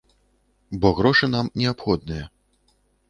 [0.85, 2.25] Бо грошы нам неабходныя.